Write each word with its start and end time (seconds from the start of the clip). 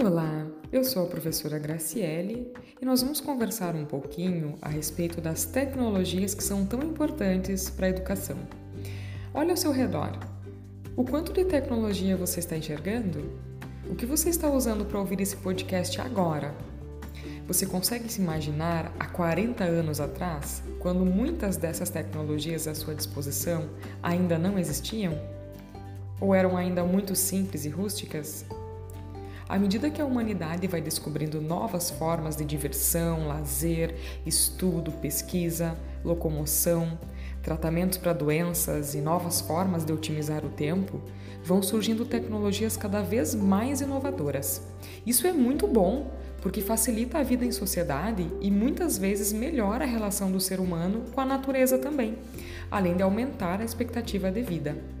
Olá, 0.00 0.46
eu 0.70 0.84
sou 0.84 1.02
a 1.02 1.08
professora 1.08 1.58
Graciele 1.58 2.52
e 2.80 2.84
nós 2.84 3.02
vamos 3.02 3.20
conversar 3.20 3.74
um 3.74 3.84
pouquinho 3.84 4.56
a 4.62 4.68
respeito 4.68 5.20
das 5.20 5.44
tecnologias 5.44 6.36
que 6.36 6.44
são 6.44 6.64
tão 6.64 6.80
importantes 6.84 7.68
para 7.68 7.88
a 7.88 7.90
educação. 7.90 8.38
Olha 9.34 9.50
ao 9.50 9.56
seu 9.56 9.72
redor. 9.72 10.16
O 10.96 11.02
quanto 11.02 11.32
de 11.32 11.44
tecnologia 11.44 12.16
você 12.16 12.38
está 12.38 12.56
enxergando? 12.56 13.40
O 13.90 13.96
que 13.96 14.06
você 14.06 14.28
está 14.28 14.48
usando 14.48 14.84
para 14.84 15.00
ouvir 15.00 15.20
esse 15.20 15.36
podcast 15.36 16.00
agora? 16.00 16.54
Você 17.48 17.66
consegue 17.66 18.08
se 18.08 18.22
imaginar 18.22 18.94
há 19.00 19.06
40 19.06 19.64
anos 19.64 19.98
atrás, 20.00 20.62
quando 20.78 21.04
muitas 21.04 21.56
dessas 21.56 21.90
tecnologias 21.90 22.68
à 22.68 22.74
sua 22.74 22.94
disposição 22.94 23.68
ainda 24.00 24.38
não 24.38 24.60
existiam? 24.60 25.18
Ou 26.20 26.36
eram 26.36 26.56
ainda 26.56 26.84
muito 26.84 27.16
simples 27.16 27.64
e 27.64 27.68
rústicas? 27.68 28.46
À 29.48 29.58
medida 29.58 29.88
que 29.88 30.02
a 30.02 30.04
humanidade 30.04 30.66
vai 30.66 30.82
descobrindo 30.82 31.40
novas 31.40 31.90
formas 31.90 32.36
de 32.36 32.44
diversão, 32.44 33.26
lazer, 33.26 33.94
estudo, 34.26 34.92
pesquisa, 34.92 35.74
locomoção, 36.04 36.98
tratamentos 37.42 37.96
para 37.96 38.12
doenças 38.12 38.94
e 38.94 39.00
novas 39.00 39.40
formas 39.40 39.86
de 39.86 39.92
otimizar 39.92 40.44
o 40.44 40.50
tempo, 40.50 41.00
vão 41.42 41.62
surgindo 41.62 42.04
tecnologias 42.04 42.76
cada 42.76 43.00
vez 43.00 43.34
mais 43.34 43.80
inovadoras. 43.80 44.60
Isso 45.06 45.26
é 45.26 45.32
muito 45.32 45.66
bom, 45.66 46.10
porque 46.42 46.60
facilita 46.60 47.16
a 47.16 47.22
vida 47.22 47.46
em 47.46 47.50
sociedade 47.50 48.30
e 48.42 48.50
muitas 48.50 48.98
vezes 48.98 49.32
melhora 49.32 49.84
a 49.84 49.88
relação 49.88 50.30
do 50.30 50.40
ser 50.40 50.60
humano 50.60 51.04
com 51.14 51.22
a 51.22 51.24
natureza 51.24 51.78
também, 51.78 52.18
além 52.70 52.96
de 52.96 53.02
aumentar 53.02 53.62
a 53.62 53.64
expectativa 53.64 54.30
de 54.30 54.42
vida. 54.42 54.97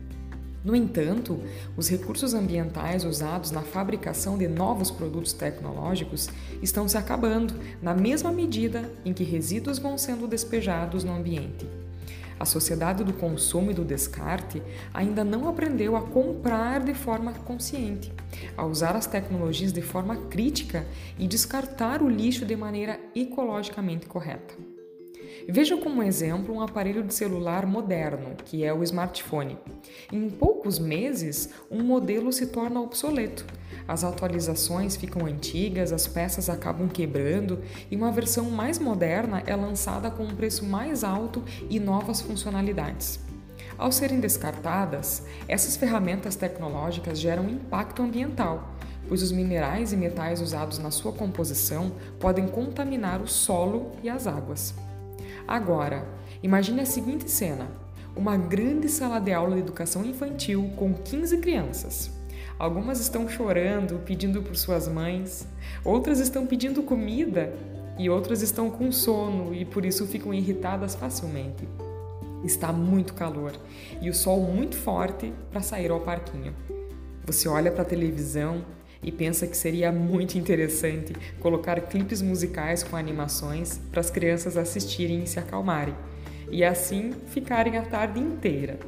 No 0.68 0.76
entanto, 0.76 1.40
os 1.78 1.88
recursos 1.88 2.34
ambientais 2.34 3.02
usados 3.02 3.50
na 3.50 3.62
fabricação 3.62 4.36
de 4.36 4.46
novos 4.46 4.90
produtos 4.90 5.32
tecnológicos 5.32 6.28
estão 6.60 6.86
se 6.86 6.98
acabando, 6.98 7.54
na 7.80 7.94
mesma 7.94 8.30
medida 8.30 8.92
em 9.02 9.14
que 9.14 9.24
resíduos 9.24 9.78
vão 9.78 9.96
sendo 9.96 10.28
despejados 10.28 11.04
no 11.04 11.14
ambiente. 11.14 11.66
A 12.38 12.44
sociedade 12.44 13.02
do 13.02 13.14
consumo 13.14 13.70
e 13.70 13.74
do 13.74 13.82
descarte 13.82 14.62
ainda 14.92 15.24
não 15.24 15.48
aprendeu 15.48 15.96
a 15.96 16.02
comprar 16.02 16.84
de 16.84 16.92
forma 16.92 17.32
consciente, 17.32 18.12
a 18.54 18.66
usar 18.66 18.94
as 18.94 19.06
tecnologias 19.06 19.72
de 19.72 19.80
forma 19.80 20.16
crítica 20.16 20.86
e 21.18 21.26
descartar 21.26 22.02
o 22.02 22.10
lixo 22.10 22.44
de 22.44 22.54
maneira 22.54 23.00
ecologicamente 23.16 24.04
correta. 24.04 24.77
Veja 25.46 25.76
como 25.76 26.02
exemplo 26.02 26.54
um 26.54 26.60
aparelho 26.60 27.02
de 27.02 27.14
celular 27.14 27.66
moderno, 27.66 28.34
que 28.44 28.64
é 28.64 28.72
o 28.72 28.82
smartphone. 28.82 29.58
Em 30.12 30.28
poucos 30.28 30.78
meses, 30.78 31.50
um 31.70 31.82
modelo 31.82 32.32
se 32.32 32.46
torna 32.46 32.80
obsoleto. 32.80 33.44
As 33.86 34.04
atualizações 34.04 34.96
ficam 34.96 35.26
antigas, 35.26 35.92
as 35.92 36.06
peças 36.06 36.50
acabam 36.50 36.88
quebrando 36.88 37.60
e 37.90 37.96
uma 37.96 38.10
versão 38.10 38.50
mais 38.50 38.78
moderna 38.78 39.42
é 39.46 39.54
lançada 39.54 40.10
com 40.10 40.24
um 40.24 40.34
preço 40.34 40.64
mais 40.64 41.04
alto 41.04 41.42
e 41.70 41.78
novas 41.78 42.20
funcionalidades. 42.20 43.20
Ao 43.78 43.92
serem 43.92 44.18
descartadas, 44.18 45.22
essas 45.46 45.76
ferramentas 45.76 46.34
tecnológicas 46.34 47.18
geram 47.18 47.48
impacto 47.48 48.02
ambiental, 48.02 48.74
pois 49.08 49.22
os 49.22 49.30
minerais 49.30 49.92
e 49.92 49.96
metais 49.96 50.40
usados 50.40 50.78
na 50.78 50.90
sua 50.90 51.12
composição 51.12 51.92
podem 52.18 52.48
contaminar 52.48 53.22
o 53.22 53.28
solo 53.28 53.92
e 54.02 54.08
as 54.08 54.26
águas. 54.26 54.74
Agora, 55.48 56.06
imagine 56.42 56.82
a 56.82 56.84
seguinte 56.84 57.30
cena: 57.30 57.68
uma 58.14 58.36
grande 58.36 58.86
sala 58.86 59.18
de 59.18 59.32
aula 59.32 59.54
de 59.54 59.62
educação 59.62 60.04
infantil 60.04 60.70
com 60.76 60.92
15 60.92 61.38
crianças. 61.38 62.10
Algumas 62.58 63.00
estão 63.00 63.26
chorando, 63.26 64.00
pedindo 64.04 64.42
por 64.42 64.56
suas 64.56 64.86
mães, 64.86 65.48
outras 65.82 66.20
estão 66.20 66.46
pedindo 66.46 66.82
comida 66.82 67.54
e 67.98 68.10
outras 68.10 68.42
estão 68.42 68.68
com 68.68 68.92
sono 68.92 69.54
e 69.54 69.64
por 69.64 69.86
isso 69.86 70.06
ficam 70.06 70.34
irritadas 70.34 70.94
facilmente. 70.94 71.66
Está 72.44 72.70
muito 72.70 73.14
calor 73.14 73.52
e 74.02 74.10
o 74.10 74.14
sol 74.14 74.42
muito 74.42 74.76
forte 74.76 75.32
para 75.50 75.62
sair 75.62 75.90
ao 75.90 76.00
parquinho. 76.00 76.54
Você 77.24 77.48
olha 77.48 77.72
para 77.72 77.82
a 77.82 77.86
televisão 77.86 78.64
e 79.08 79.12
pensa 79.12 79.46
que 79.46 79.56
seria 79.56 79.90
muito 79.90 80.36
interessante 80.36 81.14
colocar 81.40 81.80
clipes 81.80 82.20
musicais 82.20 82.82
com 82.82 82.94
animações 82.94 83.80
para 83.90 84.00
as 84.00 84.10
crianças 84.10 84.54
assistirem 84.54 85.22
e 85.22 85.26
se 85.26 85.38
acalmarem, 85.38 85.94
e 86.50 86.62
assim 86.62 87.14
ficarem 87.28 87.78
a 87.78 87.82
tarde 87.82 88.20
inteira. 88.20 88.78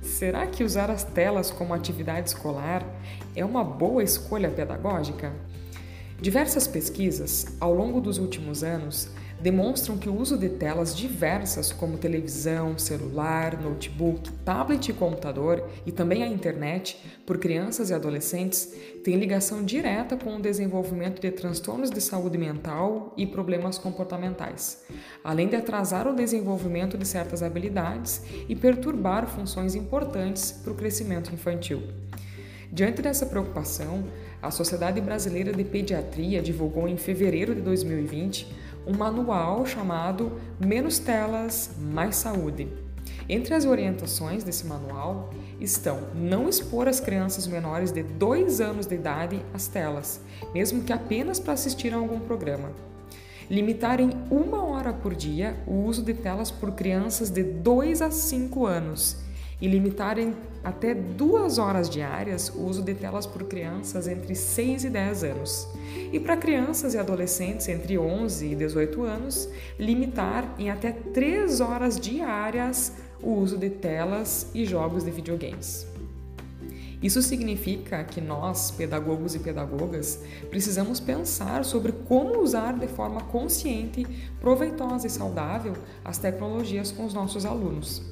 Será 0.00 0.44
que 0.48 0.64
usar 0.64 0.90
as 0.90 1.04
telas 1.04 1.52
como 1.52 1.72
atividade 1.72 2.30
escolar 2.30 2.84
é 3.36 3.44
uma 3.44 3.62
boa 3.62 4.02
escolha 4.02 4.50
pedagógica? 4.50 5.32
Diversas 6.20 6.66
pesquisas, 6.66 7.46
ao 7.60 7.72
longo 7.72 8.00
dos 8.00 8.18
últimos 8.18 8.64
anos, 8.64 9.08
demonstram 9.42 9.98
que 9.98 10.08
o 10.08 10.16
uso 10.16 10.38
de 10.38 10.48
telas 10.48 10.96
diversas 10.96 11.72
como 11.72 11.98
televisão, 11.98 12.78
celular, 12.78 13.60
notebook, 13.60 14.30
tablet 14.44 14.88
e 14.88 14.92
computador 14.92 15.68
e 15.84 15.90
também 15.90 16.22
a 16.22 16.28
internet 16.28 16.96
por 17.26 17.38
crianças 17.38 17.90
e 17.90 17.94
adolescentes 17.94 18.72
tem 19.02 19.16
ligação 19.16 19.64
direta 19.64 20.16
com 20.16 20.36
o 20.36 20.40
desenvolvimento 20.40 21.20
de 21.20 21.30
transtornos 21.32 21.90
de 21.90 22.00
saúde 22.00 22.38
mental 22.38 23.12
e 23.16 23.26
problemas 23.26 23.78
comportamentais, 23.78 24.84
além 25.24 25.48
de 25.48 25.56
atrasar 25.56 26.06
o 26.06 26.14
desenvolvimento 26.14 26.96
de 26.96 27.06
certas 27.06 27.42
habilidades 27.42 28.22
e 28.48 28.54
perturbar 28.54 29.26
funções 29.26 29.74
importantes 29.74 30.52
para 30.52 30.72
o 30.72 30.76
crescimento 30.76 31.34
infantil. 31.34 31.82
Diante 32.70 33.02
dessa 33.02 33.26
preocupação, 33.26 34.04
a 34.40 34.50
Sociedade 34.50 35.00
Brasileira 35.00 35.52
de 35.52 35.62
Pediatria 35.62 36.40
divulgou 36.40 36.88
em 36.88 36.96
fevereiro 36.96 37.54
de 37.54 37.60
2020 37.60 38.62
um 38.86 38.96
manual 38.96 39.64
chamado 39.66 40.32
Menos 40.58 40.98
Telas, 40.98 41.70
Mais 41.78 42.16
Saúde. 42.16 42.68
Entre 43.28 43.54
as 43.54 43.64
orientações 43.64 44.42
desse 44.42 44.66
manual 44.66 45.30
estão 45.60 46.08
não 46.14 46.48
expor 46.48 46.88
as 46.88 47.00
crianças 47.00 47.46
menores 47.46 47.92
de 47.92 48.02
2 48.02 48.60
anos 48.60 48.86
de 48.86 48.94
idade 48.94 49.44
às 49.54 49.66
telas, 49.66 50.20
mesmo 50.52 50.82
que 50.82 50.92
apenas 50.92 51.38
para 51.38 51.52
assistir 51.52 51.94
a 51.94 51.96
algum 51.96 52.20
programa. 52.20 52.70
Limitar 53.50 54.00
em 54.00 54.10
uma 54.30 54.64
hora 54.64 54.92
por 54.92 55.14
dia 55.14 55.56
o 55.66 55.84
uso 55.84 56.02
de 56.02 56.14
telas 56.14 56.50
por 56.50 56.72
crianças 56.72 57.30
de 57.30 57.42
2 57.42 58.02
a 58.02 58.10
5 58.10 58.66
anos 58.66 59.16
e 59.62 59.68
limitarem 59.68 60.34
até 60.64 60.92
duas 60.92 61.56
horas 61.56 61.88
diárias 61.88 62.48
o 62.48 62.66
uso 62.66 62.82
de 62.82 62.94
telas 62.94 63.26
por 63.26 63.44
crianças 63.44 64.08
entre 64.08 64.34
6 64.34 64.84
e 64.84 64.90
10 64.90 65.22
anos. 65.22 65.68
E 66.12 66.18
para 66.18 66.36
crianças 66.36 66.94
e 66.94 66.98
adolescentes 66.98 67.68
entre 67.68 67.96
11 67.96 68.44
e 68.44 68.56
18 68.56 69.04
anos, 69.04 69.48
limitar 69.78 70.52
em 70.58 70.68
até 70.68 70.90
3 70.90 71.60
horas 71.60 71.98
diárias 71.98 72.92
o 73.22 73.34
uso 73.34 73.56
de 73.56 73.70
telas 73.70 74.50
e 74.52 74.66
jogos 74.66 75.04
de 75.04 75.12
videogames. 75.12 75.86
Isso 77.00 77.22
significa 77.22 78.02
que 78.02 78.20
nós, 78.20 78.72
pedagogos 78.72 79.36
e 79.36 79.38
pedagogas, 79.38 80.20
precisamos 80.50 80.98
pensar 80.98 81.64
sobre 81.64 81.92
como 81.92 82.42
usar 82.42 82.76
de 82.76 82.88
forma 82.88 83.20
consciente, 83.20 84.04
proveitosa 84.40 85.06
e 85.06 85.10
saudável 85.10 85.74
as 86.04 86.18
tecnologias 86.18 86.90
com 86.90 87.04
os 87.04 87.14
nossos 87.14 87.46
alunos. 87.46 88.11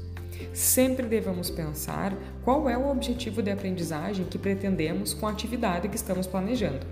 Sempre 0.53 1.07
devemos 1.07 1.51
pensar 1.51 2.17
qual 2.45 2.69
é 2.69 2.77
o 2.77 2.91
objetivo 2.91 3.43
de 3.43 3.51
aprendizagem 3.51 4.25
que 4.25 4.39
pretendemos 4.39 5.15
com 5.15 5.27
a 5.27 5.31
atividade 5.31 5.89
que 5.89 5.97
estamos 5.97 6.27
planejando. 6.27 6.87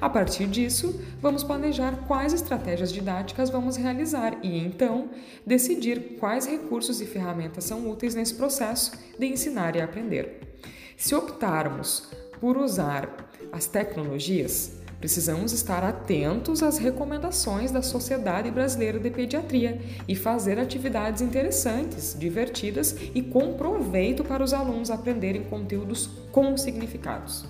A 0.00 0.08
partir 0.08 0.46
disso, 0.46 1.00
vamos 1.20 1.42
planejar 1.42 2.04
quais 2.06 2.32
estratégias 2.32 2.92
didáticas 2.92 3.50
vamos 3.50 3.76
realizar 3.76 4.38
e, 4.42 4.58
então, 4.58 5.10
decidir 5.46 6.16
quais 6.18 6.46
recursos 6.46 7.00
e 7.00 7.06
ferramentas 7.06 7.64
são 7.64 7.88
úteis 7.88 8.14
nesse 8.14 8.34
processo 8.34 8.92
de 9.18 9.26
ensinar 9.26 9.76
e 9.76 9.80
aprender. 9.80 10.58
Se 10.96 11.14
optarmos 11.14 12.10
por 12.40 12.56
usar 12.56 13.30
as 13.52 13.66
tecnologias, 13.66 14.79
Precisamos 15.00 15.54
estar 15.54 15.82
atentos 15.82 16.62
às 16.62 16.76
recomendações 16.76 17.72
da 17.72 17.80
Sociedade 17.80 18.50
Brasileira 18.50 19.00
de 19.00 19.10
Pediatria 19.10 19.80
e 20.06 20.14
fazer 20.14 20.58
atividades 20.58 21.22
interessantes, 21.22 22.14
divertidas 22.18 22.94
e 23.14 23.22
com 23.22 23.54
proveito 23.54 24.22
para 24.22 24.44
os 24.44 24.52
alunos 24.52 24.90
aprenderem 24.90 25.42
conteúdos 25.42 26.06
com 26.30 26.54
significados. 26.58 27.46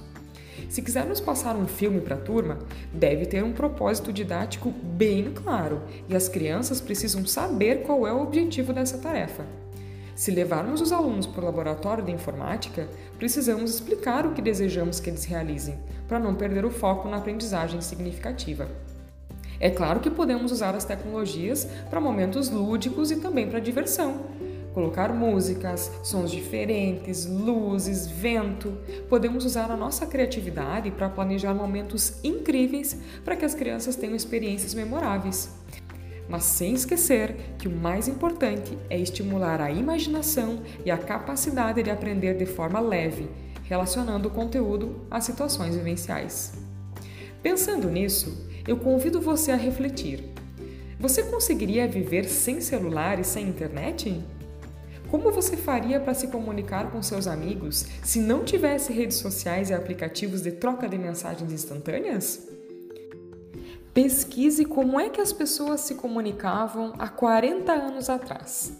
Se 0.69 0.81
quisermos 0.81 1.19
passar 1.19 1.56
um 1.56 1.67
filme 1.67 2.00
para 2.00 2.14
a 2.14 2.20
turma, 2.20 2.61
deve 2.94 3.26
ter 3.26 3.43
um 3.43 3.52
propósito 3.52 4.12
didático 4.12 4.70
bem 4.70 5.32
claro 5.32 5.82
e 6.08 6.14
as 6.14 6.29
crianças 6.29 6.81
precisam 6.81 7.26
saber 7.26 7.82
qual 7.82 8.06
é 8.06 8.12
o 8.12 8.23
objetivo 8.23 8.73
dessa 8.73 8.97
tarefa. 8.99 9.44
Se 10.21 10.31
levarmos 10.31 10.83
os 10.83 10.93
alunos 10.93 11.27
para 11.27 11.41
o 11.41 11.45
laboratório 11.47 12.05
de 12.05 12.13
informática, 12.13 12.87
precisamos 13.17 13.75
explicar 13.75 14.27
o 14.27 14.35
que 14.35 14.43
desejamos 14.43 15.01
que 15.01 15.09
eles 15.09 15.25
realizem, 15.25 15.79
para 16.07 16.19
não 16.19 16.35
perder 16.35 16.63
o 16.67 16.71
foco 16.71 17.09
na 17.09 17.17
aprendizagem 17.17 17.81
significativa. 17.81 18.69
É 19.59 19.71
claro 19.71 19.99
que 19.99 20.11
podemos 20.11 20.53
usar 20.53 20.75
as 20.75 20.85
tecnologias 20.85 21.67
para 21.89 22.03
momentos 22.03 22.51
lúdicos 22.51 23.11
e 23.11 23.17
também 23.17 23.49
para 23.49 23.61
diversão, 23.61 24.27
colocar 24.75 25.11
músicas, 25.11 25.91
sons 26.03 26.31
diferentes, 26.31 27.25
luzes, 27.25 28.07
vento. 28.07 28.77
Podemos 29.09 29.47
usar 29.47 29.71
a 29.71 29.77
nossa 29.77 30.05
criatividade 30.05 30.91
para 30.91 31.09
planejar 31.09 31.55
momentos 31.55 32.23
incríveis 32.23 32.95
para 33.25 33.37
que 33.37 33.47
as 33.47 33.55
crianças 33.55 33.97
tenham 33.97 34.15
experiências 34.15 34.75
memoráveis. 34.75 35.49
Mas 36.31 36.44
sem 36.44 36.75
esquecer 36.75 37.35
que 37.59 37.67
o 37.67 37.77
mais 37.77 38.06
importante 38.06 38.79
é 38.88 38.97
estimular 38.97 39.61
a 39.61 39.69
imaginação 39.69 40.62
e 40.85 40.91
a 40.91 40.97
capacidade 40.97 41.82
de 41.82 41.91
aprender 41.91 42.37
de 42.37 42.47
forma 42.47 42.79
leve, 42.79 43.29
relacionando 43.65 44.29
o 44.29 44.31
conteúdo 44.31 45.05
às 45.11 45.25
situações 45.25 45.75
vivenciais. 45.75 46.53
Pensando 47.43 47.91
nisso, 47.91 48.47
eu 48.67 48.77
convido 48.77 49.21
você 49.21 49.50
a 49.50 49.56
refletir. 49.56 50.25
Você 51.00 51.25
conseguiria 51.25 51.88
viver 51.88 52.27
sem 52.27 52.61
celular 52.61 53.19
e 53.19 53.25
sem 53.25 53.49
internet? 53.49 54.23
Como 55.11 55.33
você 55.33 55.56
faria 55.56 55.99
para 55.99 56.15
se 56.15 56.29
comunicar 56.29 56.93
com 56.93 57.03
seus 57.03 57.26
amigos 57.26 57.87
se 58.05 58.21
não 58.21 58.44
tivesse 58.44 58.93
redes 58.93 59.17
sociais 59.17 59.71
e 59.71 59.75
aplicativos 59.75 60.43
de 60.43 60.53
troca 60.53 60.88
de 60.88 60.97
mensagens 60.97 61.50
instantâneas? 61.53 62.50
Pesquise 63.93 64.65
como 64.65 65.01
é 65.01 65.09
que 65.09 65.21
as 65.21 65.33
pessoas 65.33 65.81
se 65.81 65.97
comunicavam 65.97 66.93
há 66.97 67.09
40 67.09 67.73
anos 67.73 68.09
atrás. 68.09 68.73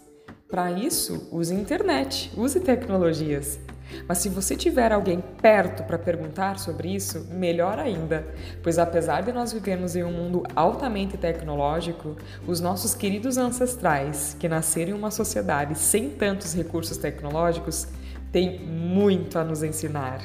Para 0.47 0.71
isso, 0.71 1.27
use 1.33 1.53
internet, 1.53 2.31
use 2.37 2.57
tecnologias. 2.61 3.59
Mas 4.07 4.19
se 4.19 4.29
você 4.29 4.55
tiver 4.55 4.93
alguém 4.93 5.21
perto 5.41 5.83
para 5.83 5.99
perguntar 5.99 6.57
sobre 6.59 6.95
isso, 6.95 7.27
melhor 7.29 7.77
ainda, 7.77 8.25
pois 8.63 8.79
apesar 8.79 9.21
de 9.21 9.33
nós 9.33 9.51
vivermos 9.51 9.97
em 9.97 10.03
um 10.03 10.13
mundo 10.13 10.43
altamente 10.55 11.17
tecnológico, 11.17 12.15
os 12.47 12.61
nossos 12.61 12.95
queridos 12.95 13.37
ancestrais, 13.37 14.37
que 14.39 14.47
nasceram 14.47 14.91
em 14.91 14.95
uma 14.97 15.11
sociedade 15.11 15.77
sem 15.77 16.09
tantos 16.09 16.53
recursos 16.53 16.95
tecnológicos, 16.95 17.85
têm 18.31 18.65
muito 18.65 19.37
a 19.37 19.43
nos 19.43 19.61
ensinar. 19.61 20.21